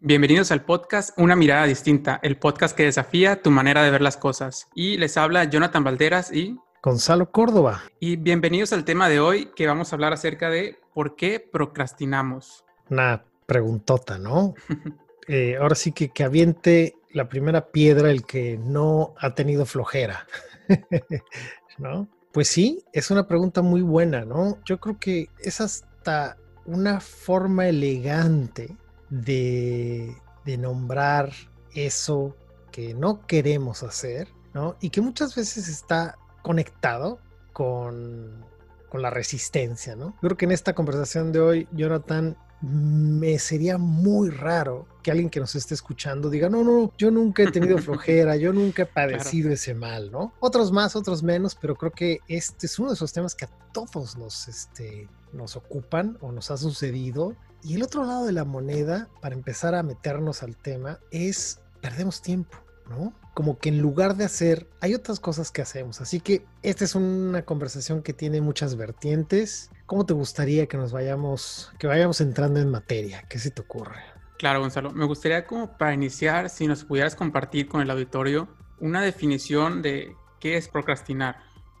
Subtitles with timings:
[0.00, 4.16] Bienvenidos al podcast Una mirada distinta, el podcast que desafía tu manera de ver las
[4.16, 4.68] cosas.
[4.72, 7.82] Y les habla Jonathan Valderas y Gonzalo Córdoba.
[7.98, 12.64] Y bienvenidos al tema de hoy que vamos a hablar acerca de por qué procrastinamos.
[12.88, 14.54] Una preguntota, ¿no?
[15.30, 20.26] Eh, ahora sí que que aviente la primera piedra el que no ha tenido flojera,
[21.78, 22.08] ¿no?
[22.32, 24.58] Pues sí, es una pregunta muy buena, ¿no?
[24.64, 28.74] Yo creo que es hasta una forma elegante
[29.10, 31.32] de, de nombrar
[31.74, 32.36] eso
[32.70, 34.76] que no queremos hacer, ¿no?
[34.80, 37.18] Y que muchas veces está conectado
[37.52, 38.44] con,
[38.88, 40.10] con la resistencia, ¿no?
[40.14, 45.30] Yo creo que en esta conversación de hoy, Jonathan, me sería muy raro que alguien
[45.30, 48.86] que nos esté escuchando diga, no, no, yo nunca he tenido flojera, yo nunca he
[48.86, 49.54] padecido claro.
[49.54, 50.32] ese mal, ¿no?
[50.40, 53.48] Otros más, otros menos, pero creo que este es uno de esos temas que a
[53.72, 57.36] todos nos, este, nos ocupan o nos ha sucedido.
[57.62, 62.22] Y el otro lado de la moneda, para empezar a meternos al tema, es perdemos
[62.22, 63.12] tiempo, ¿no?
[63.34, 66.00] Como que en lugar de hacer, hay otras cosas que hacemos.
[66.00, 69.70] Así que esta es una conversación que tiene muchas vertientes.
[69.86, 73.24] ¿Cómo te gustaría que nos vayamos, que vayamos entrando en materia?
[73.28, 74.00] ¿Qué se te ocurre?
[74.38, 74.92] Claro, Gonzalo.
[74.92, 78.48] Me gustaría como para iniciar, si nos pudieras compartir con el auditorio
[78.80, 81.36] una definición de qué es procrastinar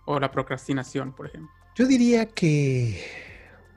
[0.06, 1.50] o la procrastinación, por ejemplo.
[1.76, 3.00] Yo diría que,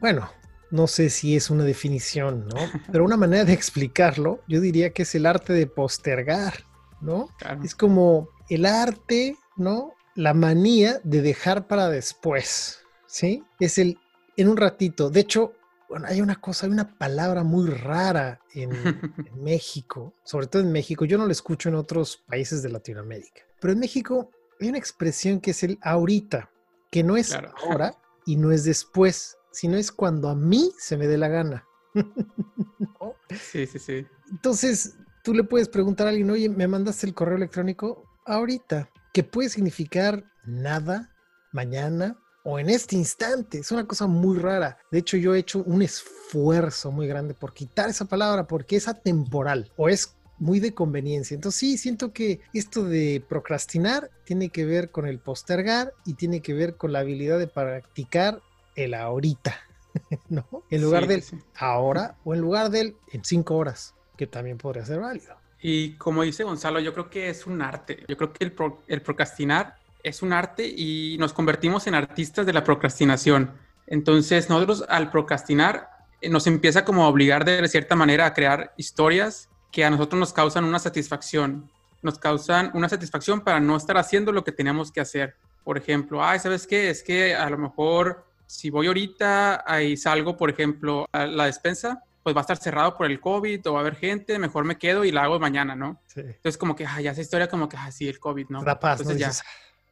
[0.01, 0.29] bueno,
[0.71, 2.55] no sé si es una definición, ¿no?
[2.91, 6.65] Pero una manera de explicarlo, yo diría que es el arte de postergar,
[6.99, 7.29] ¿no?
[7.37, 7.63] Claro.
[7.63, 9.93] Es como el arte, ¿no?
[10.15, 13.43] La manía de dejar para después, ¿sí?
[13.59, 13.97] Es el
[14.37, 15.09] en un ratito.
[15.09, 15.53] De hecho,
[15.89, 18.71] bueno, hay una cosa, hay una palabra muy rara en,
[19.27, 21.05] en, México, sobre todo en México.
[21.05, 25.39] Yo no la escucho en otros países de Latinoamérica, pero en México hay una expresión
[25.41, 26.49] que es el ahorita,
[26.89, 27.53] que no es claro.
[27.63, 31.65] ahora y no es después, sino es cuando a mí se me dé la gana.
[31.93, 33.15] ¿No?
[33.29, 34.05] Sí, sí, sí.
[34.29, 38.03] Entonces, tú le puedes preguntar a alguien, oye, ¿me mandaste el correo electrónico?
[38.25, 41.13] Ahorita, que puede significar nada,
[41.51, 43.59] mañana, o en este instante.
[43.59, 44.77] Es una cosa muy rara.
[44.91, 48.87] De hecho, yo he hecho un esfuerzo muy grande por quitar esa palabra porque es
[48.87, 51.35] atemporal o es muy de conveniencia.
[51.35, 56.41] Entonces sí, siento que esto de procrastinar tiene que ver con el postergar y tiene
[56.41, 58.41] que ver con la habilidad de practicar
[58.75, 59.55] el ahorita,
[60.29, 60.45] ¿no?
[60.69, 61.39] En lugar sí, del sí.
[61.55, 65.35] ahora o en lugar del en cinco horas, que también podría ser válido.
[65.61, 68.03] Y como dice Gonzalo, yo creo que es un arte.
[68.07, 72.45] Yo creo que el, pro, el procrastinar es un arte y nos convertimos en artistas
[72.45, 73.51] de la procrastinación.
[73.85, 75.89] Entonces, nosotros al procrastinar
[76.21, 80.19] eh, nos empieza como a obligar de cierta manera a crear historias que a nosotros
[80.19, 81.69] nos causan una satisfacción.
[82.01, 85.35] Nos causan una satisfacción para no estar haciendo lo que tenemos que hacer.
[85.63, 86.89] Por ejemplo, ay, ¿sabes qué?
[86.89, 92.03] Es que a lo mejor si voy ahorita y salgo, por ejemplo, a la despensa,
[92.21, 94.77] pues va a estar cerrado por el COVID o va a haber gente, mejor me
[94.77, 96.01] quedo y la hago mañana, ¿no?
[96.07, 96.19] Sí.
[96.19, 98.63] Entonces, como que, ay, ya esa historia como que, ah, sí, el COVID, ¿no?
[98.63, 99.27] Da paz, Entonces, ¿no?
[99.27, 99.43] Dices,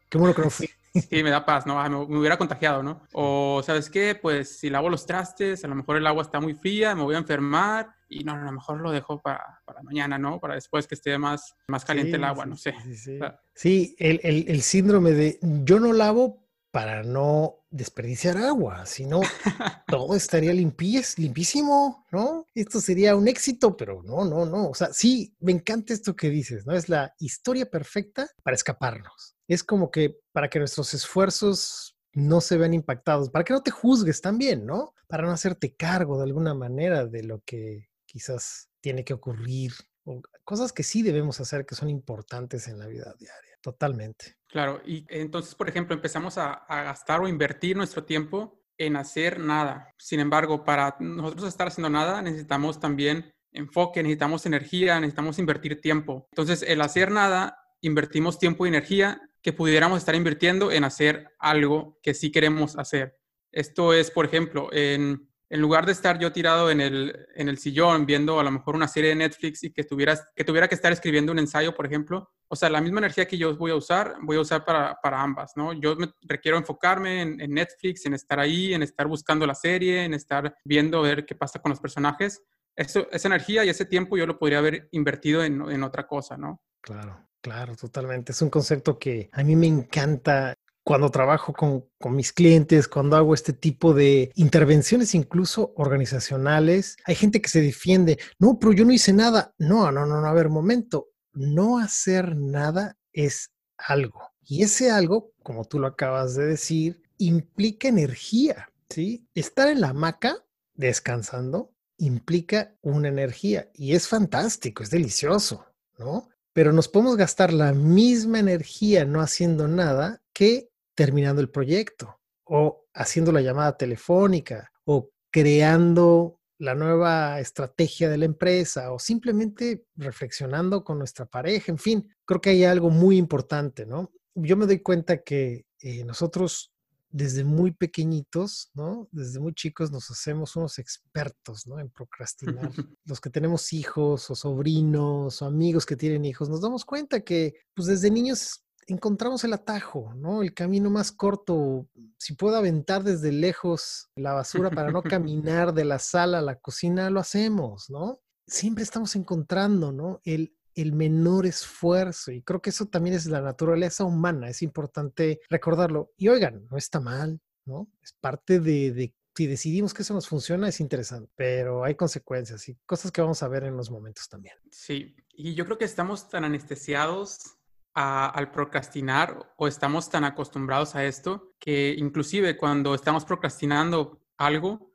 [0.09, 0.69] Qué bueno que no fui.
[0.91, 1.81] Sí, me da paz, ¿no?
[1.83, 3.03] Me, me, hubiera contagiado, ¿no?
[3.13, 4.15] O, ¿sabes qué?
[4.19, 7.13] Pues si lavo los trastes, a lo mejor el agua está muy fría, me voy
[7.13, 10.39] a enfermar y no, a lo mejor lo dejo para, para mañana, ¿no?
[10.39, 12.73] Para después que esté más, más caliente sí, el agua, no sé.
[12.83, 13.15] Sí, sí.
[13.17, 18.85] O sea, sí el, el, el, síndrome de yo no lavo para no desperdiciar agua,
[18.85, 19.21] sino
[19.87, 22.45] todo estaría limpies, limpísimo, ¿no?
[22.55, 24.69] Esto sería un éxito, pero no, no, no.
[24.69, 26.73] O sea, sí, me encanta esto que dices, ¿no?
[26.73, 32.57] Es la historia perfecta para escaparnos es como que para que nuestros esfuerzos no se
[32.57, 34.93] vean impactados, para que no te juzgues también, ¿no?
[35.07, 39.73] Para no hacerte cargo de alguna manera de lo que quizás tiene que ocurrir,
[40.09, 44.37] o cosas que sí debemos hacer que son importantes en la vida diaria, totalmente.
[44.47, 49.39] Claro, y entonces, por ejemplo, empezamos a, a gastar o invertir nuestro tiempo en hacer
[49.39, 49.93] nada.
[49.97, 56.27] Sin embargo, para nosotros estar haciendo nada, necesitamos también enfoque, necesitamos energía, necesitamos invertir tiempo.
[56.31, 61.99] Entonces, el hacer nada, invertimos tiempo y energía que pudiéramos estar invirtiendo en hacer algo
[62.01, 63.17] que sí queremos hacer.
[63.51, 67.57] Esto es, por ejemplo, en, en lugar de estar yo tirado en el, en el
[67.57, 70.75] sillón viendo a lo mejor una serie de Netflix y que, tuvieras, que tuviera que
[70.75, 73.75] estar escribiendo un ensayo, por ejemplo, o sea, la misma energía que yo voy a
[73.75, 75.73] usar, voy a usar para, para ambas, ¿no?
[75.73, 80.13] Yo me, requiero enfocarme en, Netflix, en estar ahí, en estar buscando la serie, en
[80.13, 82.43] estar viendo, ver qué pasa con los personajes.
[82.75, 86.37] Eso, esa energía y ese tiempo yo lo podría haber invertido en, en otra cosa,
[86.37, 86.61] ¿no?
[86.81, 87.29] Claro.
[87.41, 88.33] Claro, totalmente.
[88.33, 91.85] Es un concepto que a mí me encanta cuando trabajo con,
[92.15, 96.97] mis clientes, cuando hago este tipo de intervenciones incluso organizacionales.
[97.05, 99.53] Hay gente que se defiende, no, pero yo no hice nada.
[99.57, 101.09] No, no, no, no, a ver, momento.
[101.33, 104.19] No hacer nada es algo.
[104.41, 109.27] Y ese algo, como tú lo acabas de decir, implica energía, ¿sí?
[109.35, 110.43] Estar en la hamaca
[110.73, 115.65] descansando implica una energía y es fantástico, es delicioso,
[115.97, 116.29] ¿no?
[116.53, 120.68] Pero nos podemos gastar la misma energía no haciendo nada que
[120.99, 128.25] terminando el proyecto o haciendo la llamada telefónica o creando la nueva estrategia de la
[128.25, 131.71] empresa o simplemente reflexionando con nuestra pareja.
[131.71, 134.11] En fin, creo que hay algo muy importante, ¿no?
[134.35, 136.73] Yo me doy cuenta que eh, nosotros
[137.09, 139.07] desde muy pequeñitos, ¿no?
[139.13, 141.79] Desde muy chicos nos hacemos unos expertos, ¿no?
[141.79, 142.71] En procrastinar.
[143.05, 147.53] Los que tenemos hijos o sobrinos o amigos que tienen hijos, nos damos cuenta que,
[147.73, 150.41] pues desde niños encontramos el atajo, ¿no?
[150.41, 151.87] El camino más corto.
[152.17, 156.55] Si puedo aventar desde lejos la basura para no caminar de la sala a la
[156.55, 158.21] cocina, lo hacemos, ¿no?
[158.47, 160.21] Siempre estamos encontrando, ¿no?
[160.23, 162.31] El, el menor esfuerzo.
[162.31, 164.49] Y creo que eso también es la naturaleza humana.
[164.49, 166.11] Es importante recordarlo.
[166.17, 167.89] Y oigan, no está mal, ¿no?
[168.01, 172.67] Es parte de, de si decidimos que eso nos funciona, es interesante, pero hay consecuencias
[172.67, 174.55] y cosas que vamos a ver en los momentos también.
[174.69, 177.55] Sí, y yo creo que estamos tan anestesiados
[177.99, 184.93] al procrastinar o estamos tan acostumbrados a esto que inclusive cuando estamos procrastinando algo,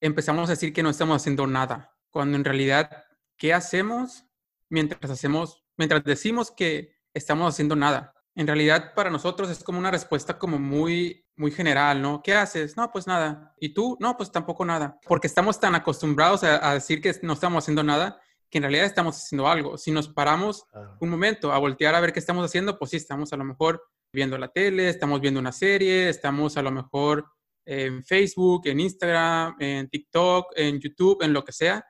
[0.00, 3.04] empezamos a decir que no estamos haciendo nada, cuando en realidad,
[3.36, 4.24] ¿qué hacemos
[4.70, 8.14] mientras hacemos, mientras decimos que estamos haciendo nada?
[8.34, 12.22] En realidad para nosotros es como una respuesta como muy, muy general, ¿no?
[12.22, 12.74] ¿Qué haces?
[12.74, 13.54] No, pues nada.
[13.60, 13.98] ¿Y tú?
[14.00, 14.98] No, pues tampoco nada.
[15.06, 18.20] Porque estamos tan acostumbrados a decir que no estamos haciendo nada
[18.50, 19.78] que en realidad estamos haciendo algo.
[19.78, 20.66] Si nos paramos
[21.00, 23.82] un momento a voltear a ver qué estamos haciendo, pues sí, estamos a lo mejor
[24.12, 27.26] viendo la tele, estamos viendo una serie, estamos a lo mejor
[27.64, 31.84] en Facebook, en Instagram, en TikTok, en YouTube, en lo que sea.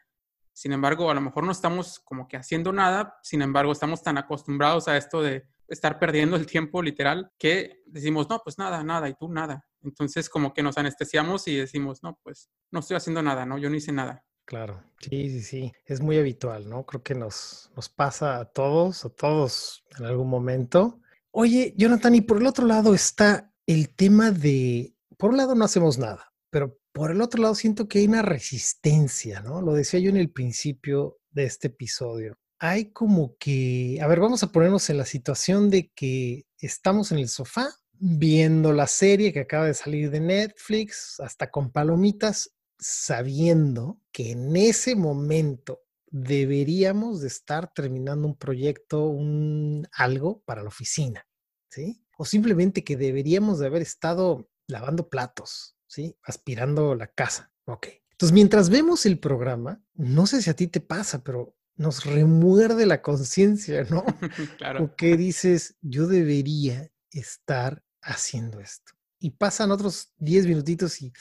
[0.53, 4.17] Sin embargo, a lo mejor no estamos como que haciendo nada, sin embargo, estamos tan
[4.17, 9.09] acostumbrados a esto de estar perdiendo el tiempo literal que decimos, no, pues nada, nada,
[9.09, 9.67] y tú nada.
[9.83, 13.59] Entonces como que nos anestesiamos y decimos, no, pues no estoy haciendo nada, ¿no?
[13.59, 14.25] Yo no hice nada.
[14.47, 16.87] Claro, sí, sí, sí, es muy habitual, ¿no?
[16.87, 21.01] Creo que nos, nos pasa a todos, a todos en algún momento.
[21.33, 25.65] Oye, Jonathan, y por el otro lado está el tema de, por un lado no
[25.65, 29.61] hacemos nada, pero por el otro lado siento que hay una resistencia, ¿no?
[29.61, 32.39] Lo decía yo en el principio de este episodio.
[32.61, 37.19] Hay como que, a ver, vamos a ponernos en la situación de que estamos en
[37.19, 44.01] el sofá viendo la serie que acaba de salir de Netflix, hasta con palomitas, sabiendo
[44.13, 51.27] que en ese momento deberíamos de estar terminando un proyecto, un algo para la oficina,
[51.69, 52.03] ¿sí?
[52.19, 56.17] O simplemente que deberíamos de haber estado lavando platos, ¿sí?
[56.23, 57.53] Aspirando la casa.
[57.67, 57.89] Ok.
[58.13, 62.87] Entonces, mientras vemos el programa, no sé si a ti te pasa, pero nos remuerde
[62.87, 64.05] la conciencia, ¿no?
[64.59, 64.85] claro.
[64.85, 68.93] O que dices, yo debería estar haciendo esto.
[69.19, 71.13] Y pasan otros 10 minutitos y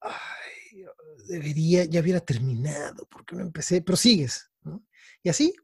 [0.00, 0.84] ay,
[1.26, 4.84] debería, ya hubiera terminado, porque no empecé, pero sigues, ¿no?
[5.22, 5.54] Y así,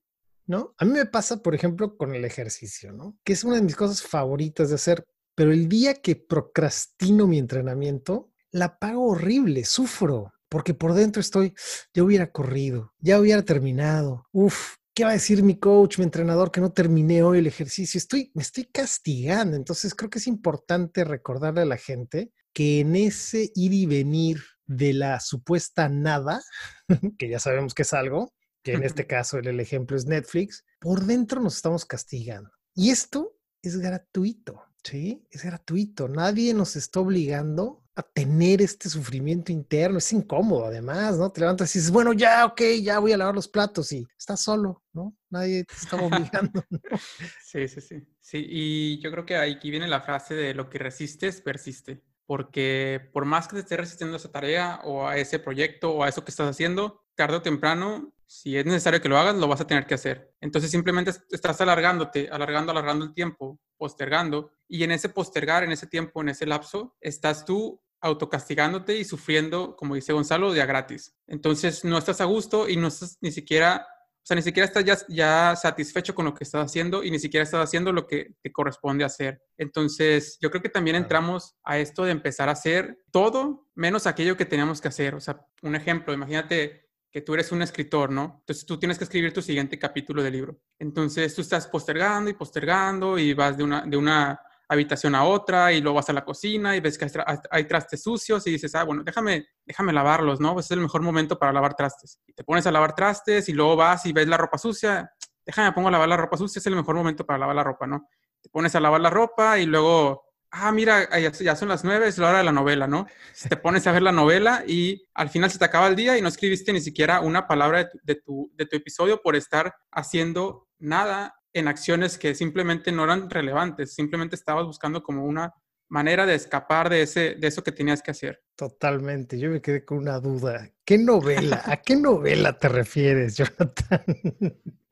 [0.47, 0.75] ¿no?
[0.79, 3.19] A mí me pasa, por ejemplo, con el ejercicio, ¿no?
[3.25, 5.05] Que es una de mis cosas favoritas de hacer,
[5.35, 11.55] pero el día que procrastino mi entrenamiento, la pago horrible, sufro, porque por dentro estoy,
[11.93, 16.51] ya hubiera corrido, ya hubiera terminado, uf, ¿qué va a decir mi coach, mi entrenador,
[16.51, 17.99] que no terminé hoy el ejercicio?
[17.99, 19.57] Estoy, me estoy castigando.
[19.57, 24.41] Entonces creo que es importante recordarle a la gente que en ese ir y venir
[24.65, 26.43] de la supuesta nada,
[27.19, 28.33] que ya sabemos que es algo,
[28.63, 32.51] que en este caso el, ejemplo es Netflix, por dentro nos estamos castigando.
[32.75, 35.23] Y esto es gratuito, ¿sí?
[35.31, 36.09] Es gratuito.
[36.09, 39.99] Nadie nos está obligando a tener este sufrimiento interno.
[39.99, 41.31] Es incómodo, además, ¿no?
[41.31, 44.41] Te levantas y dices, bueno, ya, ok, ya voy a lavar los platos y estás
[44.41, 45.15] solo, ¿no?
[45.29, 46.65] Nadie te está obligando.
[47.45, 47.97] Sí, sí, sí.
[48.21, 53.09] Sí, y yo creo que aquí viene la frase de lo que resistes, persiste porque
[53.13, 56.09] por más que te estés resistiendo a esa tarea o a ese proyecto o a
[56.09, 59.61] eso que estás haciendo, tarde o temprano, si es necesario que lo hagas, lo vas
[59.61, 60.35] a tener que hacer.
[60.41, 65.87] Entonces simplemente estás alargándote, alargando, alargando el tiempo, postergando, y en ese postergar, en ese
[65.87, 71.17] tiempo, en ese lapso, estás tú autocastigándote y sufriendo, como dice Gonzalo, de a gratis.
[71.27, 73.87] Entonces no estás a gusto y no estás ni siquiera
[74.27, 77.21] o sea, ni siquiera estás ya, ya, satisfecho con lo que estás haciendo y ni
[77.21, 79.41] siquiera estás haciendo lo que te corresponde hacer.
[79.57, 84.37] Entonces, yo creo que también entramos a esto de empezar a hacer todo menos aquello
[84.37, 85.15] que teníamos que hacer.
[85.15, 88.39] O sea, un ejemplo, imagínate que tú eres un escritor, ¿no?
[88.41, 90.59] Entonces tú tienes que escribir tu siguiente capítulo de libro.
[90.77, 95.73] Entonces tú estás postergando y postergando y vas de una, de una habitación a otra
[95.73, 97.07] y luego vas a la cocina y ves que
[97.51, 100.55] hay trastes sucios y dices, ah, bueno, déjame, déjame lavarlos, ¿no?
[100.55, 102.21] Pues es el mejor momento para lavar trastes.
[102.27, 105.11] Y te pones a lavar trastes y luego vas y ves la ropa sucia,
[105.45, 107.87] déjame pongo a lavar la ropa sucia, es el mejor momento para lavar la ropa,
[107.87, 108.09] ¿no?
[108.43, 112.19] Te pones a lavar la ropa y luego, ah, mira, ya son las nueve, es
[112.19, 113.07] la hora de la novela, ¿no?
[113.49, 116.23] Te pones a ver la novela y al final se te acaba el día y
[116.23, 121.37] no escribiste ni siquiera una palabra de tu, de tu, episodio por estar haciendo nada
[121.57, 125.55] en acciones que simplemente no eran relevantes, simplemente estabas buscando como una
[125.89, 128.43] manera de escapar de, ese, de eso que tenías que hacer.
[128.57, 130.71] Totalmente, yo me quedé con una duda.
[130.85, 131.63] ¿Qué novela?
[131.65, 134.05] ¿A qué novela te refieres, Jonathan?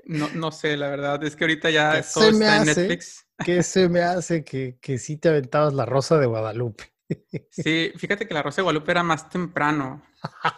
[0.06, 3.26] No, no sé, la verdad, es que ahorita ya todo está en Netflix.
[3.44, 6.93] ¿Qué se me hace que, que sí te aventabas la Rosa de Guadalupe?
[7.50, 10.02] Sí, fíjate que la Rosa de Guadalupe era más temprano.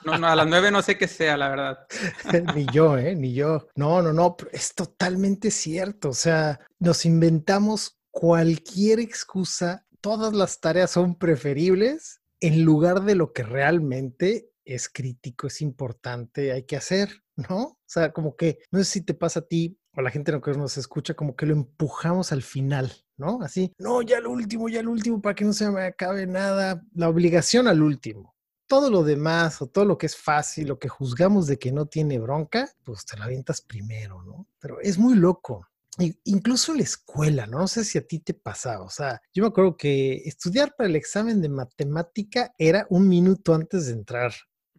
[0.05, 1.87] No, no, a las nueve no sé qué sea, la verdad.
[2.55, 3.15] ni yo, ¿eh?
[3.15, 3.67] Ni yo.
[3.75, 6.11] No, no, no, es totalmente cierto.
[6.11, 13.33] O sea, nos inventamos cualquier excusa, todas las tareas son preferibles en lugar de lo
[13.33, 17.63] que realmente es crítico, es importante, hay que hacer, ¿no?
[17.63, 20.53] O sea, como que, no sé si te pasa a ti o la gente que
[20.53, 23.41] nos escucha, como que lo empujamos al final, ¿no?
[23.43, 26.85] Así, no, ya lo último, ya lo último, para que no se me acabe nada,
[26.95, 28.35] la obligación al último.
[28.69, 31.87] Todo lo demás o todo lo que es fácil, lo que juzgamos de que no
[31.87, 34.47] tiene bronca, pues te la avientas primero, ¿no?
[34.59, 35.67] Pero es muy loco.
[36.25, 37.61] Incluso en la escuela, ¿no?
[37.61, 40.91] no sé si a ti te pasaba, o sea, yo me acuerdo que estudiar para
[40.91, 44.35] el examen de matemática era un minuto antes de entrar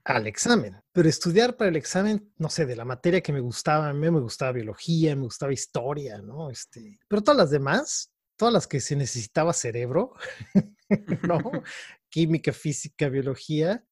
[0.08, 0.82] al examen.
[0.94, 4.00] Pero estudiar para el examen, no sé, de la materia que me gustaba, a mí
[4.10, 6.50] me gustaba biología, me gustaba historia, ¿no?
[6.50, 10.14] Este, pero todas las demás, todas las que se necesitaba cerebro,
[11.28, 11.40] ¿no?
[12.10, 13.84] Química, física, biología,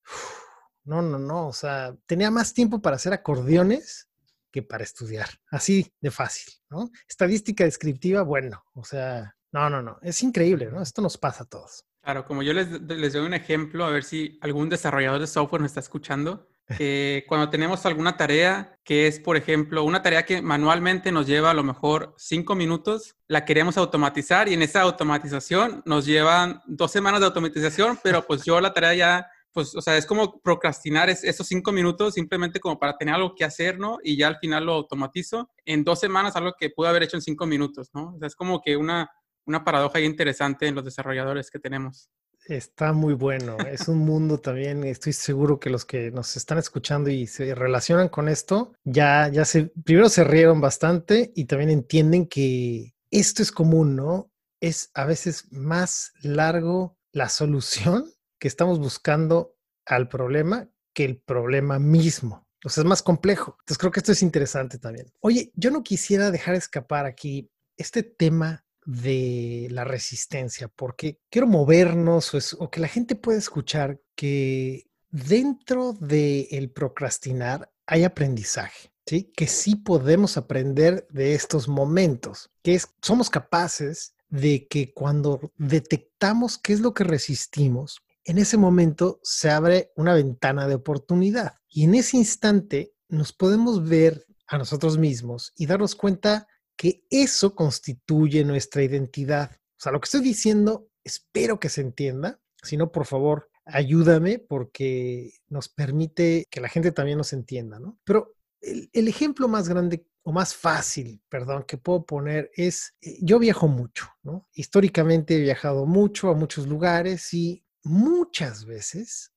[0.86, 4.08] no, no, no, o sea, tenía más tiempo para hacer acordeones
[4.52, 6.90] que para estudiar, así de fácil, ¿no?
[7.10, 10.82] Estadística descriptiva, bueno, o sea, no, no, no, es increíble, ¿no?
[10.82, 11.84] Esto nos pasa a todos.
[12.06, 15.64] Claro, como yo les, les doy un ejemplo, a ver si algún desarrollador de software
[15.64, 16.48] nos está escuchando.
[16.78, 21.50] que cuando tenemos alguna tarea que es, por ejemplo, una tarea que manualmente nos lleva
[21.50, 26.92] a lo mejor cinco minutos, la queremos automatizar y en esa automatización nos llevan dos
[26.92, 31.10] semanas de automatización, pero pues yo la tarea ya, pues, o sea, es como procrastinar
[31.10, 33.98] esos cinco minutos simplemente como para tener algo que hacer, ¿no?
[34.04, 37.24] Y ya al final lo automatizo en dos semanas, algo que pude haber hecho en
[37.24, 38.14] cinco minutos, ¿no?
[38.14, 39.10] O sea, es como que una
[39.46, 42.10] una paradoja interesante en los desarrolladores que tenemos.
[42.48, 43.58] Está muy bueno.
[43.60, 44.84] Es un mundo también.
[44.84, 49.46] Estoy seguro que los que nos están escuchando y se relacionan con esto, ya, ya
[49.46, 54.32] se, primero se rieron bastante y también entienden que esto es común, ¿no?
[54.60, 61.80] Es a veces más largo la solución que estamos buscando al problema que el problema
[61.80, 62.48] mismo.
[62.64, 63.58] O sea, es más complejo.
[63.60, 65.12] Entonces creo que esto es interesante también.
[65.20, 72.56] Oye, yo no quisiera dejar escapar aquí este tema de la resistencia, porque quiero movernos
[72.60, 78.92] o, que la gente pueda escuchar que dentro del el procrastinar hay aprendizaje.
[79.08, 79.32] ¿Sí?
[79.36, 86.74] Que sí podemos aprender de estos momentos, que somos capaces de que cuando detectamos qué
[86.74, 91.54] es lo que resistimos, en ese momento se abre una ventana de oportunidad.
[91.70, 97.56] Y en ese instante nos podemos ver a nosotros mismos y darnos cuenta que eso
[97.56, 99.52] constituye nuestra identidad.
[99.54, 102.40] O sea, lo que estoy diciendo, espero que se entienda.
[102.62, 108.00] Si no, por favor, ayúdame porque nos permite que la gente también nos entienda, ¿no?
[108.04, 113.38] Pero el, ejemplo más grande o más fácil, perdón, que puedo poner es, eh, yo
[113.38, 114.48] viajo mucho, ¿no?
[114.54, 119.32] Históricamente he viajado mucho a muchos lugares y muchas veces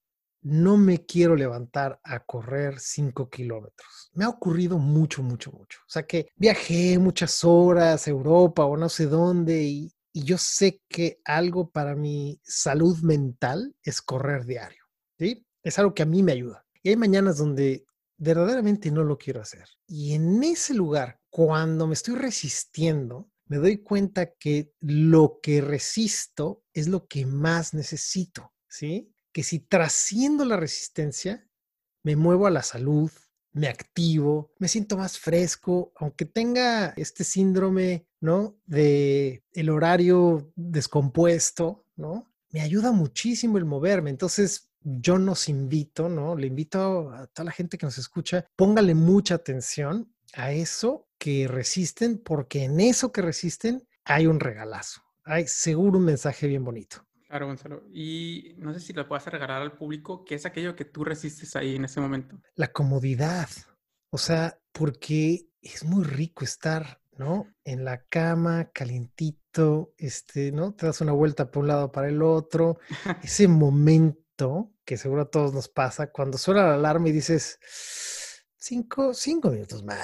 [0.49, 4.11] no me quiero levantar a correr cinco kilómetros.
[4.15, 5.81] Me ha ocurrido mucho, mucho, mucho.
[5.87, 10.83] O sea que viajé muchas horas a Europa o no sé dónde y, yo sé
[10.89, 14.83] que algo para mi salud mental es correr diario.
[15.17, 15.47] ¿sí?
[15.63, 16.67] Es algo que a mí me ayuda.
[16.83, 17.85] Y hay mañanas donde
[18.17, 19.69] verdaderamente no lo quiero hacer.
[19.87, 26.65] Y en ese lugar, cuando me estoy resistiendo, me doy cuenta que lo que resisto
[26.73, 28.55] es lo que más necesito.
[28.67, 29.13] ¿sí?
[29.39, 31.47] Que si trasciendo la resistencia,
[32.03, 33.09] me muevo a la salud,
[33.53, 38.59] me activo, me siento más fresco, aunque tenga este síndrome, ¿no?
[38.67, 42.29] De el horario descompuesto, ¿no?
[42.51, 44.11] Me ayuda muchísimo el moverme.
[44.11, 46.35] Entonces, yo nos invito, ¿no?
[46.35, 51.47] Le invito a toda la gente que nos escucha, póngale mucha atención a eso que
[51.47, 55.01] resisten, porque en eso que resisten hay un regalazo.
[55.23, 57.08] Hay seguro un mensaje bien bonito.
[57.29, 57.85] Claro, Gonzalo.
[57.93, 61.55] Y no sé si le puedes regalar al público qué es aquello que tú resistes
[61.57, 62.41] ahí en ese momento.
[62.55, 63.49] La comodidad.
[64.11, 67.47] O sea, porque es muy rico estar, ¿no?
[67.65, 70.73] En la cama, calientito, este, ¿no?
[70.73, 72.79] Te das una vuelta por un lado para el otro.
[73.23, 77.59] Ese momento que seguro a todos nos pasa, cuando suena la alarma y dices,
[78.57, 80.01] cinco, cinco minutos más.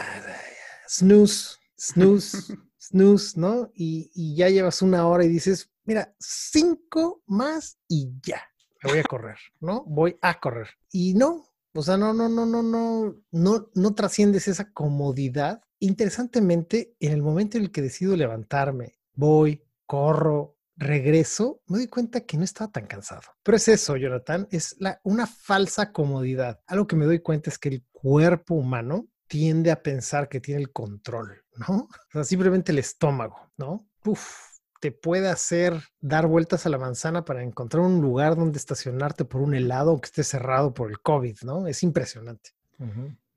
[0.86, 2.54] Snooze, snooze,
[2.88, 3.70] snooze, ¿no?
[3.74, 8.42] Y, y ya llevas una hora y dices, mira, cinco más y ya,
[8.82, 9.84] me voy a correr, ¿no?
[9.86, 10.68] Voy a correr.
[10.90, 15.62] Y no, o sea, no, no, no, no, no, no, no trasciendes esa comodidad.
[15.80, 22.20] Interesantemente, en el momento en el que decido levantarme, voy, corro, regreso, me doy cuenta
[22.22, 23.22] que no estaba tan cansado.
[23.42, 26.60] Pero es eso, Jonathan, es la, una falsa comodidad.
[26.66, 30.60] Algo que me doy cuenta es que el cuerpo humano tiende a pensar que tiene
[30.60, 31.88] el control, ¿no?
[31.88, 33.84] O sea, simplemente el estómago, ¿no?
[34.04, 34.30] Uf,
[34.78, 39.40] te puede hacer dar vueltas a la manzana para encontrar un lugar donde estacionarte por
[39.40, 41.66] un helado que esté cerrado por el COVID, ¿no?
[41.66, 42.50] Es impresionante.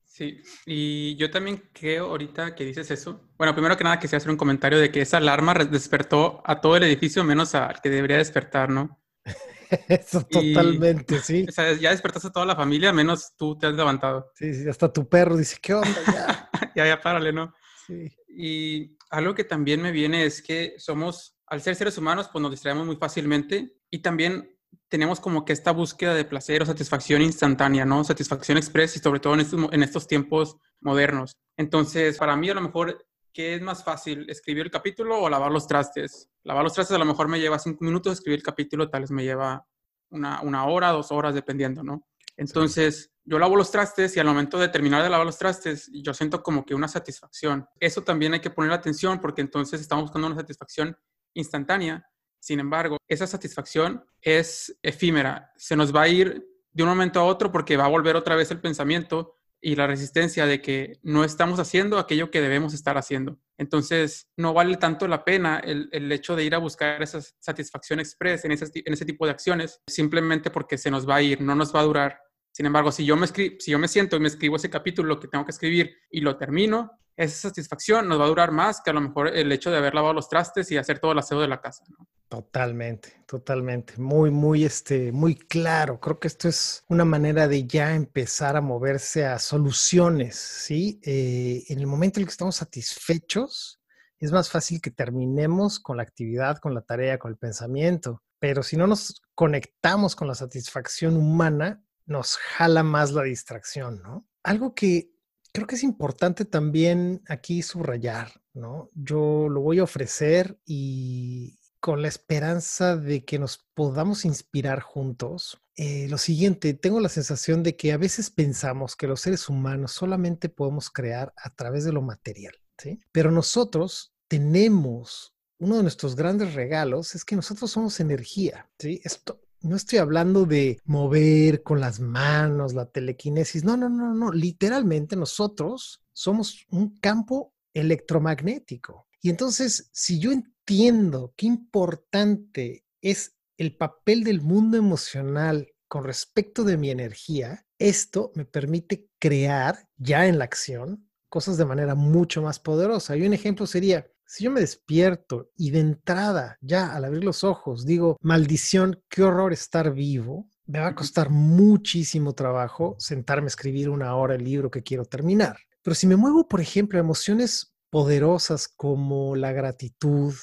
[0.05, 3.19] Sí, y yo también creo ahorita que dices eso.
[3.35, 6.77] Bueno, primero que nada quisiera hacer un comentario de que esa alarma despertó a todo
[6.77, 9.01] el edificio menos al que debería despertar, ¿no?
[9.87, 11.45] Eso totalmente, sí.
[11.47, 14.31] O sea, ya despertaste a toda la familia, menos tú te has levantado.
[14.35, 15.89] Sí, sí, hasta tu perro dice, ¿qué onda?
[16.05, 17.53] Ya, ya, ya, párale, ¿no?
[17.85, 18.09] Sí.
[18.29, 22.51] Y algo que también me viene es que somos al ser seres humanos, pues nos
[22.51, 24.57] distraemos muy fácilmente y también
[24.89, 28.03] tenemos como que esta búsqueda de placer o satisfacción instantánea, ¿no?
[28.03, 31.33] Satisfacción express y sobre todo en estos, en estos tiempos modernos.
[31.57, 33.06] Entonces, para mí a lo mejor,
[33.37, 34.27] ¿qué es más fácil?
[34.31, 36.27] ¿Escribir el capítulo o lavar los trastes?
[36.41, 39.11] Lavar los trastes a lo mejor me lleva cinco minutos, escribir el capítulo tal vez
[39.11, 39.63] me lleva
[40.09, 42.07] una, una hora, dos horas, dependiendo, ¿no?
[42.35, 46.15] Entonces, yo lavo los trastes y al momento de terminar de lavar los trastes, yo
[46.15, 47.67] siento como que una satisfacción.
[47.79, 50.97] Eso también hay que poner atención porque entonces estamos buscando una satisfacción
[51.35, 52.09] instantánea.
[52.39, 55.51] Sin embargo, esa satisfacción es efímera.
[55.57, 58.35] Se nos va a ir de un momento a otro porque va a volver otra
[58.35, 62.97] vez el pensamiento y la resistencia de que no estamos haciendo aquello que debemos estar
[62.97, 63.39] haciendo.
[63.57, 68.45] Entonces, no vale tanto la pena el, hecho de ir a buscar esa satisfacción express
[68.45, 71.55] en ese, en ese tipo de acciones, simplemente porque se nos va a ir, no
[71.55, 72.19] nos va a durar.
[72.51, 75.27] Sin embargo, si yo me, si yo me siento y me escribo ese capítulo que
[75.27, 78.93] tengo que escribir y lo termino, esa satisfacción nos va a durar más que a
[78.93, 81.47] lo mejor el hecho de haber lavado los trastes y hacer todo el aseo de
[81.47, 81.83] la casa.
[82.29, 83.93] Totalmente, totalmente.
[83.97, 85.99] Muy, muy, este, muy claro.
[85.99, 90.99] Creo que esto es una manera de ya empezar a moverse a soluciones, ¿sí?
[91.03, 93.81] Eh, en el momento en el que estamos satisfechos,
[94.19, 98.21] es más fácil que terminemos con la actividad, con la tarea, con el pensamiento.
[98.39, 104.27] Pero si no nos conectamos con la satisfacción humana, nos jala más la distracción, ¿no?
[104.43, 105.11] Algo que
[105.57, 108.91] creo que es importante también aquí subrayar, ¿no?
[108.93, 115.59] Yo lo voy a ofrecer y con la esperanza de que nos podamos inspirar juntos.
[115.75, 119.93] Eh, lo siguiente, tengo la sensación de que a veces pensamos que los seres humanos
[119.93, 122.99] solamente podemos crear a través de lo material, ¿sí?
[123.11, 129.01] Pero nosotros tenemos uno de nuestros grandes regalos es que nosotros somos energía, ¿sí?
[129.03, 133.63] Esto, no estoy hablando de mover con las manos, la telequinesis.
[133.63, 134.31] No, no, no, no.
[134.31, 139.07] Literalmente nosotros somos un campo electromagnético.
[139.21, 146.63] Y entonces, si yo entiendo qué importante es el papel del mundo emocional con respecto
[146.63, 152.41] de mi energía, esto me permite crear ya en la acción cosas de manera mucho
[152.41, 153.15] más poderosa.
[153.15, 157.45] Y un ejemplo sería, si yo me despierto y de entrada, ya al abrir los
[157.45, 163.47] ojos, digo, maldición, qué horror estar vivo, me va a costar muchísimo trabajo sentarme a
[163.47, 165.57] escribir una hora el libro que quiero terminar.
[165.81, 170.33] Pero si me muevo, por ejemplo, a emociones poderosas como la gratitud,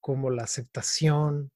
[0.00, 1.52] como la aceptación,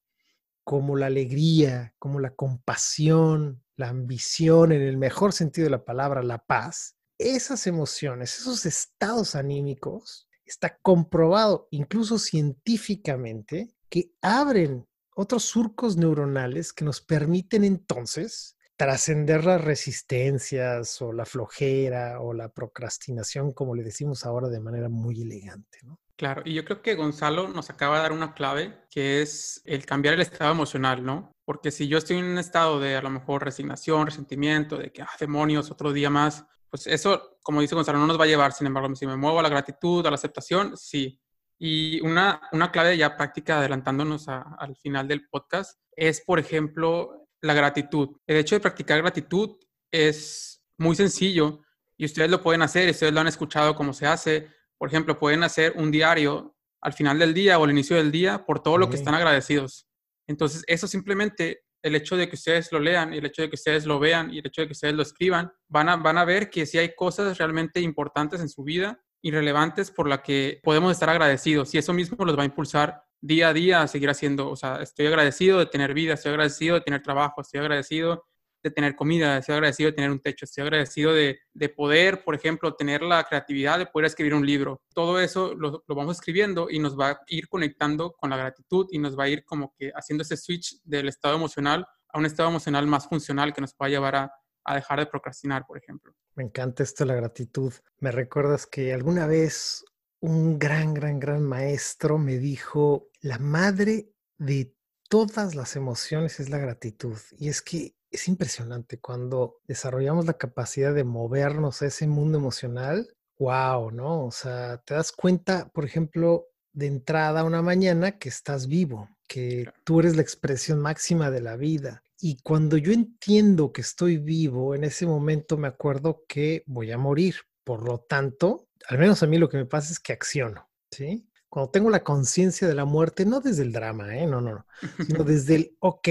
[0.64, 6.22] como la alegría, como la compasión, la ambición, en el mejor sentido de la palabra,
[6.22, 15.96] la paz, esas emociones, esos estados anímicos está comprobado incluso científicamente que abren otros surcos
[15.96, 23.74] neuronales que nos permiten entonces trascender las resistencias o la flojera o la procrastinación, como
[23.74, 25.80] le decimos ahora de manera muy elegante.
[25.82, 25.98] ¿no?
[26.18, 29.84] Claro, y yo creo que Gonzalo nos acaba de dar una clave que es el
[29.84, 31.32] cambiar el estado emocional, ¿no?
[31.44, 35.02] Porque si yo estoy en un estado de a lo mejor resignación, resentimiento, de que,
[35.02, 38.52] ah, demonios, otro día más, pues eso, como dice Gonzalo, no nos va a llevar.
[38.52, 41.20] Sin embargo, si me muevo a la gratitud, a la aceptación, sí.
[41.58, 47.54] Y una, una clave ya práctica, adelantándonos al final del podcast, es, por ejemplo, la
[47.54, 48.10] gratitud.
[48.26, 49.56] El hecho de practicar gratitud
[49.90, 51.60] es muy sencillo
[51.96, 54.48] y ustedes lo pueden hacer, ustedes lo han escuchado cómo se hace.
[54.76, 58.44] Por ejemplo, pueden hacer un diario al final del día o al inicio del día
[58.46, 59.88] por todo lo que están agradecidos.
[60.28, 63.54] Entonces, eso simplemente el hecho de que ustedes lo lean y el hecho de que
[63.54, 66.24] ustedes lo vean y el hecho de que ustedes lo escriban, van a, van a
[66.24, 70.60] ver que si hay cosas realmente importantes en su vida y relevantes por las que
[70.62, 74.10] podemos estar agradecidos y eso mismo los va a impulsar día a día a seguir
[74.10, 78.24] haciendo, o sea, estoy agradecido de tener vida, estoy agradecido de tener trabajo, estoy agradecido
[78.62, 82.34] de tener comida, estoy agradecido de tener un techo, estoy agradecido de, de poder, por
[82.34, 84.82] ejemplo, tener la creatividad de poder escribir un libro.
[84.92, 88.86] Todo eso lo, lo, vamos escribiendo y nos va a ir conectando con la gratitud
[88.90, 92.26] y nos va a ir como que haciendo ese switch del estado emocional a un
[92.26, 94.32] estado emocional más funcional que nos pueda llevar a,
[94.64, 96.14] a dejar de procrastinar, por ejemplo.
[96.34, 97.72] Me encanta esto de la gratitud.
[97.98, 99.84] Me recuerdas que alguna vez
[100.20, 104.74] un gran, gran, gran maestro me dijo, la madre de
[105.08, 107.18] todas las emociones es la gratitud.
[107.38, 113.14] Y es que es impresionante cuando desarrollamos la capacidad de movernos a ese mundo emocional.
[113.38, 114.24] Wow, ¿no?
[114.24, 119.70] O sea, te das cuenta, por ejemplo, de entrada una mañana que estás vivo, que
[119.84, 122.02] tú eres la expresión máxima de la vida.
[122.20, 126.98] Y cuando yo entiendo que estoy vivo, en ese momento me acuerdo que voy a
[126.98, 127.36] morir.
[127.62, 131.28] Por lo tanto, al menos a mí lo que me pasa es que acciono, ¿sí?
[131.48, 134.26] Cuando tengo la conciencia de la muerte, no desde el drama, ¿eh?
[134.26, 134.66] No, no, no,
[135.06, 136.08] sino desde el, ok,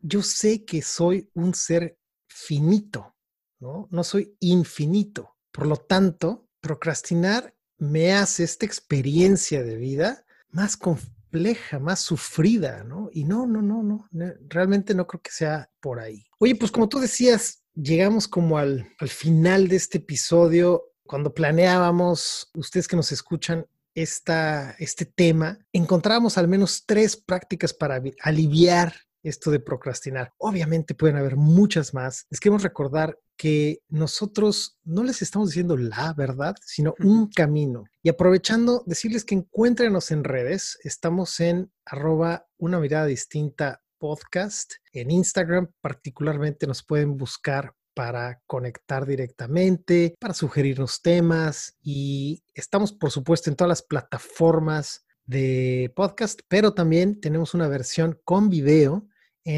[0.00, 3.14] yo sé que soy un ser finito,
[3.58, 3.88] ¿no?
[3.90, 5.36] No soy infinito.
[5.52, 13.08] Por lo tanto, procrastinar me hace esta experiencia de vida más compleja, más sufrida, ¿no?
[13.12, 14.08] Y no, no, no, no,
[14.48, 16.24] realmente no creo que sea por ahí.
[16.38, 20.84] Oye, pues como tú decías, llegamos como al, al final de este episodio.
[21.04, 28.00] Cuando planeábamos, ustedes que nos escuchan, esta, este tema, encontrábamos al menos tres prácticas para
[28.22, 30.32] aliviar esto de procrastinar.
[30.38, 32.26] Obviamente pueden haber muchas más.
[32.30, 37.84] Les queremos recordar que nosotros no les estamos diciendo la verdad, sino un camino.
[38.02, 40.78] Y aprovechando, decirles que encuéntrenos en redes.
[40.84, 44.74] Estamos en arroba una mirada distinta podcast.
[44.92, 53.10] En Instagram particularmente nos pueden buscar para conectar directamente, para sugerirnos temas y estamos por
[53.10, 59.06] supuesto en todas las plataformas de podcast, pero también tenemos una versión con video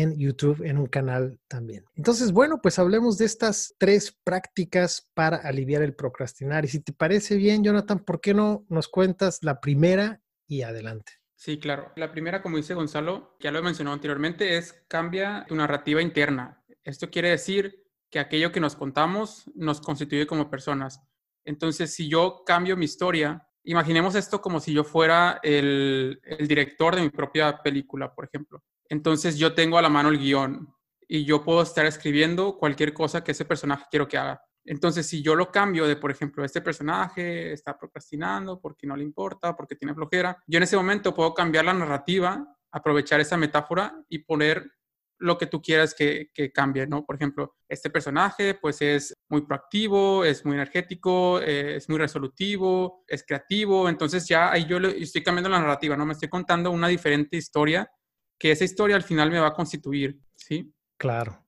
[0.00, 1.84] en YouTube, en un canal también.
[1.94, 6.64] Entonces, bueno, pues hablemos de estas tres prácticas para aliviar el procrastinar.
[6.64, 11.12] Y si te parece bien, Jonathan, ¿por qué no nos cuentas la primera y adelante?
[11.34, 11.92] Sí, claro.
[11.96, 16.64] La primera, como dice Gonzalo, ya lo he mencionado anteriormente, es cambia tu narrativa interna.
[16.84, 21.02] Esto quiere decir que aquello que nos contamos nos constituye como personas.
[21.44, 26.94] Entonces, si yo cambio mi historia, imaginemos esto como si yo fuera el, el director
[26.96, 28.62] de mi propia película, por ejemplo.
[28.92, 30.68] Entonces yo tengo a la mano el guion
[31.08, 34.44] y yo puedo estar escribiendo cualquier cosa que ese personaje quiero que haga.
[34.66, 39.02] Entonces, si yo lo cambio de, por ejemplo, este personaje está procrastinando porque no le
[39.02, 43.98] importa, porque tiene flojera, yo en ese momento puedo cambiar la narrativa, aprovechar esa metáfora
[44.10, 44.70] y poner
[45.16, 47.06] lo que tú quieras que, cambie, ¿no?
[47.06, 53.04] Por ejemplo, este personaje pues es muy proactivo, es muy energético, eh, es muy resolutivo,
[53.08, 56.04] es creativo, entonces ya ahí yo estoy cambiando la narrativa, ¿no?
[56.04, 57.90] Me estoy contando una diferente historia
[58.38, 60.72] que esa historia al final me va a constituir, ¿sí?
[60.96, 61.38] Claro,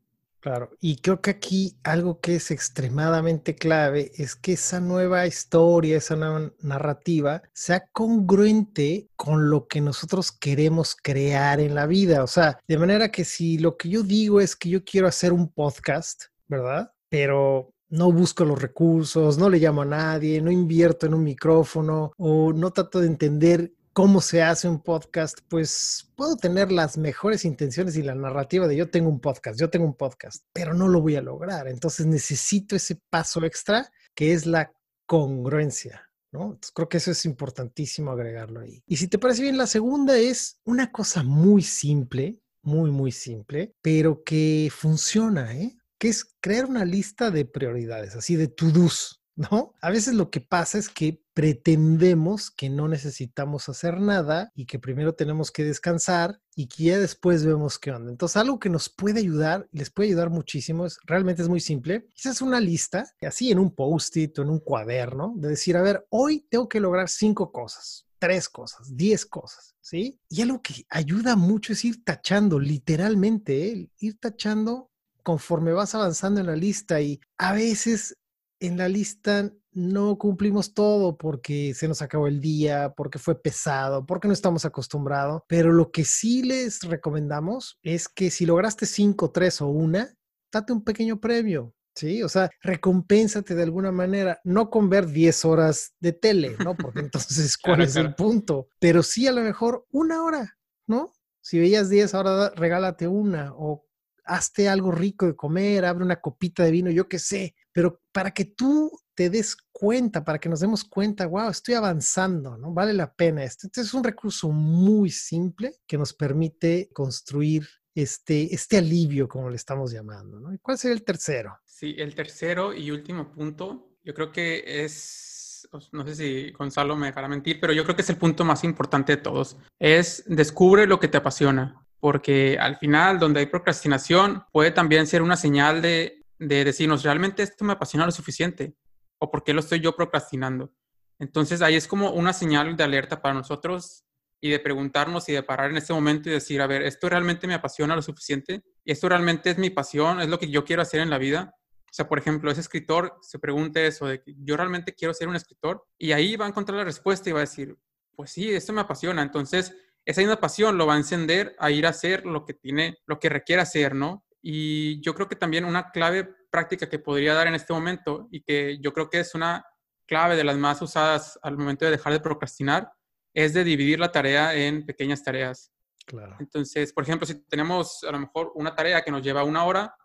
[0.40, 0.70] claro.
[0.80, 6.16] Y creo que aquí algo que es extremadamente clave es que esa nueva historia, esa
[6.16, 12.22] nueva narrativa sea congruente con lo que nosotros queremos crear en la vida.
[12.22, 15.32] O sea, de manera que si lo que yo digo es que yo quiero hacer
[15.32, 16.92] un podcast, ¿verdad?
[17.08, 22.12] Pero no busco los recursos, no le llamo a nadie, no invierto en un micrófono
[22.16, 27.44] o no trato de entender cómo se hace un podcast, pues puedo tener las mejores
[27.44, 30.88] intenciones y la narrativa de yo tengo un podcast, yo tengo un podcast, pero no
[30.88, 31.68] lo voy a lograr.
[31.68, 34.72] Entonces necesito ese paso extra que es la
[35.06, 36.10] congruencia.
[36.32, 36.58] ¿no?
[36.74, 38.82] Creo que eso es importantísimo agregarlo ahí.
[38.88, 43.76] Y si te parece bien, la segunda es una cosa muy simple, muy, muy simple,
[43.80, 45.76] pero que funciona, ¿eh?
[45.98, 49.74] que es crear una lista de prioridades, así de to-dos, ¿no?
[49.80, 54.78] A veces lo que pasa es que pretendemos que no necesitamos hacer nada y que
[54.78, 58.10] primero tenemos que descansar y que ya después vemos qué onda.
[58.10, 62.06] Entonces, algo que nos puede ayudar, les puede ayudar muchísimo, es realmente es muy simple.
[62.14, 66.06] Quizás una lista, así en un post-it o en un cuaderno, de decir, a ver,
[66.10, 70.20] hoy tengo que lograr cinco cosas, tres cosas, diez cosas, ¿sí?
[70.28, 73.90] Y algo que ayuda mucho es ir tachando, literalmente, ¿eh?
[73.98, 74.90] ir tachando
[75.24, 78.16] conforme vas avanzando en la lista y a veces
[78.60, 84.06] en la lista no cumplimos todo porque se nos acabó el día, porque fue pesado,
[84.06, 89.32] porque no estamos acostumbrados, pero lo que sí les recomendamos es que si lograste cinco,
[89.32, 90.14] tres o una,
[90.52, 91.74] date un pequeño premio.
[91.96, 96.76] Sí, o sea, recompénsate de alguna manera, no con ver 10 horas de tele, ¿no?
[96.76, 98.68] Porque entonces, ¿cuál es el punto?
[98.80, 101.12] Pero sí a lo mejor una hora, ¿no?
[101.40, 103.86] Si veías 10, ahora regálate una o
[104.24, 108.30] hazte algo rico de comer, abre una copita de vino, yo qué sé, pero para
[108.30, 112.72] que tú te des cuenta, para que nos demos cuenta, wow, estoy avanzando, ¿no?
[112.72, 113.66] Vale la pena esto.
[113.66, 119.56] Este es un recurso muy simple que nos permite construir este, este alivio, como le
[119.56, 120.38] estamos llamando.
[120.38, 120.54] ¿no?
[120.54, 121.58] ¿Y cuál sería el tercero?
[121.64, 127.08] Sí, el tercero y último punto, yo creo que es, no sé si Gonzalo me
[127.08, 130.86] dejará mentir, pero yo creo que es el punto más importante de todos, es descubre
[130.86, 135.82] lo que te apasiona, porque al final, donde hay procrastinación, puede también ser una señal
[135.82, 138.74] de, de decirnos, ¿realmente esto me apasiona lo suficiente?
[139.18, 140.72] ¿O por qué lo estoy yo procrastinando?
[141.18, 144.04] Entonces ahí es como una señal de alerta para nosotros
[144.40, 147.46] y de preguntarnos y de parar en este momento y decir, a ver, ¿esto realmente
[147.46, 148.62] me apasiona lo suficiente?
[148.84, 150.20] ¿Y esto realmente es mi pasión?
[150.20, 151.54] ¿Es lo que yo quiero hacer en la vida?
[151.84, 155.36] O sea, por ejemplo, ese escritor se pregunta eso de yo realmente quiero ser un
[155.36, 157.78] escritor y ahí va a encontrar la respuesta y va a decir,
[158.16, 159.22] pues sí, esto me apasiona.
[159.22, 162.98] Entonces, esa misma pasión lo va a encender a ir a hacer lo que tiene,
[163.06, 164.23] lo que requiere hacer, ¿no?
[164.46, 168.42] Y yo creo que también una clave práctica que podría dar en este momento y
[168.42, 169.64] que yo creo que es una
[170.06, 172.92] clave de las más usadas al momento de dejar de procrastinar
[173.32, 175.72] es de dividir la tarea en pequeñas tareas.
[176.04, 176.36] Claro.
[176.40, 179.96] Entonces, por ejemplo, si tenemos a lo mejor una tarea que nos lleva una hora,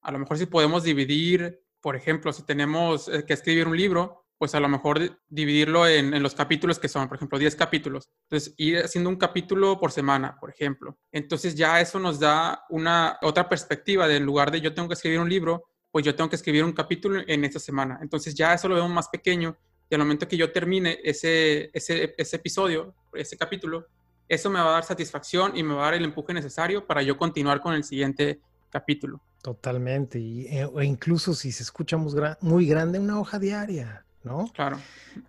[0.00, 4.21] a lo mejor si podemos dividir, por ejemplo, si tenemos eh, que escribir un libro,
[4.42, 8.10] pues a lo mejor dividirlo en, en, los capítulos que son, por ejemplo, 10 capítulos.
[8.24, 10.98] Entonces, ir haciendo un capítulo por semana, por ejemplo.
[11.12, 14.94] Entonces, ya eso nos da una otra perspectiva de en lugar de yo tengo que
[14.94, 18.00] escribir un libro, pues yo tengo que escribir un capítulo en esta semana.
[18.02, 19.56] Entonces ya eso lo vemos más pequeño
[19.88, 23.86] y al momento que yo termine ese, ese, ese episodio, ese capítulo,
[24.28, 27.02] eso me va a dar satisfacción y me va a dar el empuje necesario para
[27.02, 29.22] yo continuar con el siguiente capítulo.
[29.42, 30.20] Totalmente.
[30.20, 34.50] Y, o incluso si se escucha muy, grande, una hoja diaria, ¿no?
[34.54, 34.78] Claro.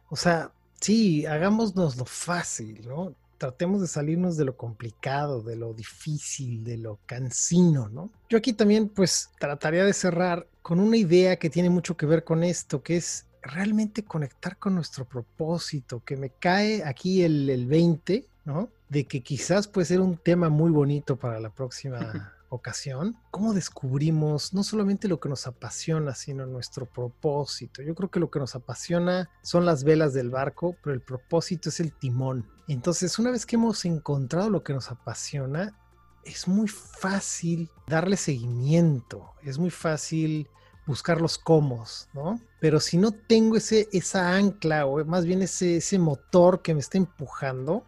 [0.10, 3.16] O sea, sí, hagámonos lo fácil, ¿no?
[3.44, 8.10] tratemos de salirnos de lo complicado, de lo difícil, de lo cansino, ¿no?
[8.30, 12.24] Yo aquí también pues trataría de cerrar con una idea que tiene mucho que ver
[12.24, 17.66] con esto, que es realmente conectar con nuestro propósito, que me cae aquí el, el
[17.68, 18.70] 20, ¿no?
[18.88, 24.54] De que quizás puede ser un tema muy bonito para la próxima ocasión, cómo descubrimos
[24.54, 27.82] no solamente lo que nos apasiona, sino nuestro propósito.
[27.82, 31.70] Yo creo que lo que nos apasiona son las velas del barco, pero el propósito
[31.70, 32.48] es el timón.
[32.68, 35.78] Entonces, una vez que hemos encontrado lo que nos apasiona,
[36.24, 40.48] es muy fácil darle seguimiento, es muy fácil
[40.86, 42.40] buscar los cómo, ¿no?
[42.60, 46.80] Pero si no tengo ese, esa ancla o más bien ese, ese motor que me
[46.80, 47.86] está empujando,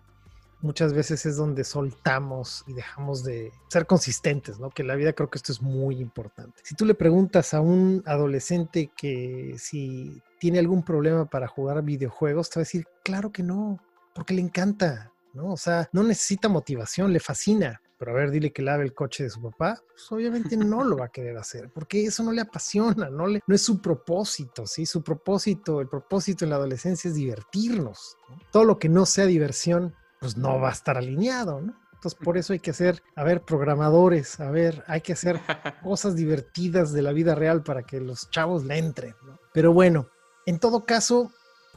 [0.65, 4.69] muchas veces es donde soltamos y dejamos de ser consistentes, ¿no?
[4.69, 6.62] Que la vida creo que esto es muy importante.
[6.63, 12.49] Si tú le preguntas a un adolescente que si tiene algún problema para jugar videojuegos,
[12.49, 13.80] te va a decir, claro que no,
[14.13, 15.54] porque le encanta, ¿no?
[15.54, 17.82] O sea, no necesita motivación, le fascina.
[17.97, 20.97] Pero a ver, dile que lave el coche de su papá, pues obviamente no lo
[20.97, 24.67] va a querer hacer, porque eso no le apasiona, no, le, no es su propósito,
[24.67, 24.86] ¿sí?
[24.86, 28.17] Su propósito, el propósito en la adolescencia es divertirnos.
[28.51, 31.73] Todo lo que no sea diversión pues no va a estar alineado, ¿no?
[31.93, 35.39] Entonces, por eso hay que hacer, a ver, programadores, a ver, hay que hacer
[35.84, 39.39] cosas divertidas de la vida real para que los chavos le entren, ¿no?
[39.54, 40.08] Pero bueno,
[40.45, 41.32] en todo caso,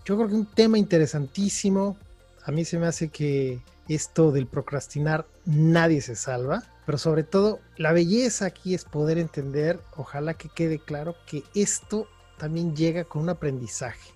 [0.05, 1.97] yo creo que un tema interesantísimo,
[2.45, 7.61] a mí se me hace que esto del procrastinar nadie se salva, pero sobre todo
[7.77, 12.07] la belleza aquí es poder entender, ojalá que quede claro que esto
[12.39, 14.13] también llega con un aprendizaje,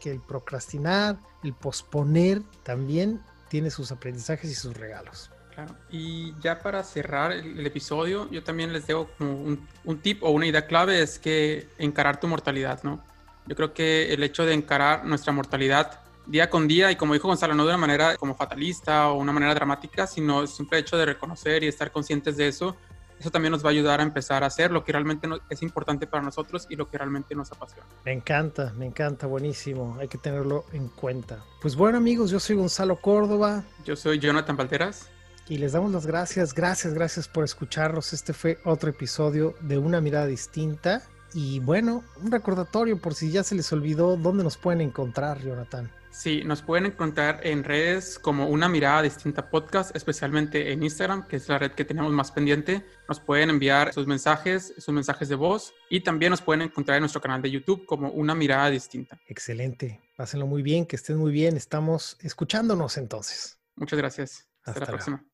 [0.00, 3.20] que el procrastinar, el posponer también
[3.52, 5.30] tiene sus aprendizajes y sus regalos.
[5.54, 5.76] Claro.
[5.90, 10.46] Y ya para cerrar el, episodio, yo también les dejo como un, tip o una
[10.46, 13.04] idea clave es que encarar tu mortalidad, ¿no?
[13.46, 17.28] Yo creo que el hecho de encarar nuestra mortalidad día con día y como dijo
[17.28, 20.96] Gonzalo, no de una manera como fatalista o una manera dramática, sino el simple hecho
[20.96, 22.74] de reconocer y estar conscientes de eso
[23.18, 26.06] eso también nos va a ayudar a empezar a hacer lo que realmente es importante
[26.06, 27.86] para nosotros y lo que realmente nos apasiona.
[28.04, 31.44] Me encanta, me encanta, buenísimo, hay que tenerlo en cuenta.
[31.60, 33.64] Pues bueno amigos, yo soy Gonzalo Córdoba.
[33.84, 35.08] Yo soy Jonathan Valteras.
[35.48, 38.12] Y les damos las gracias, gracias, gracias por escucharnos.
[38.12, 41.02] Este fue otro episodio de Una Mirada Distinta.
[41.34, 45.90] Y bueno, un recordatorio por si ya se les olvidó dónde nos pueden encontrar, Jonathan.
[46.12, 51.36] Sí, nos pueden encontrar en redes como Una Mirada Distinta Podcast, especialmente en Instagram, que
[51.36, 52.84] es la red que tenemos más pendiente.
[53.08, 57.02] Nos pueden enviar sus mensajes, sus mensajes de voz y también nos pueden encontrar en
[57.02, 59.18] nuestro canal de YouTube como Una Mirada Distinta.
[59.26, 60.02] Excelente.
[60.14, 61.56] Pásenlo muy bien, que estén muy bien.
[61.56, 63.58] Estamos escuchándonos entonces.
[63.74, 64.46] Muchas gracias.
[64.64, 65.24] Hasta, la próxima.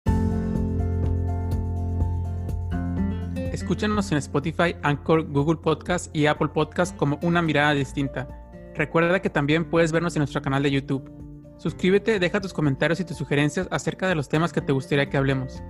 [3.53, 8.48] Escúchanos en Spotify, Anchor, Google Podcast y Apple Podcast como Una Mirada Distinta.
[8.79, 11.11] Recuerda que también puedes vernos en nuestro canal de YouTube.
[11.59, 15.17] Suscríbete, deja tus comentarios y tus sugerencias acerca de los temas que te gustaría que
[15.17, 15.61] hablemos.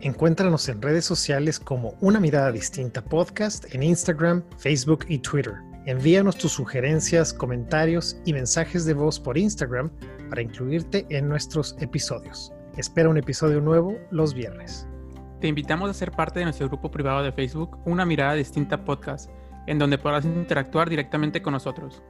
[0.00, 5.54] Encuéntranos en redes sociales como Una Mirada Distinta Podcast en Instagram, Facebook y Twitter.
[5.86, 9.88] Envíanos tus sugerencias, comentarios y mensajes de voz por Instagram
[10.28, 12.52] para incluirte en nuestros episodios.
[12.76, 14.88] Espera un episodio nuevo los viernes.
[15.40, 19.30] Te invitamos a ser parte de nuestro grupo privado de Facebook, Una Mirada Distinta Podcast,
[19.68, 22.02] en donde podrás interactuar directamente con nosotros.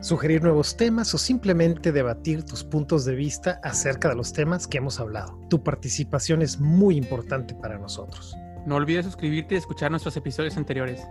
[0.00, 4.78] Sugerir nuevos temas o simplemente debatir tus puntos de vista acerca de los temas que
[4.78, 5.38] hemos hablado.
[5.48, 8.36] Tu participación es muy importante para nosotros.
[8.66, 11.06] No olvides suscribirte y escuchar nuestros episodios anteriores.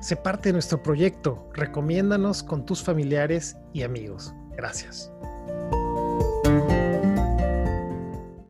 [0.00, 1.48] Sé parte de nuestro proyecto.
[1.54, 4.32] Recomiéndanos con tus familiares y amigos.
[4.56, 5.12] Gracias.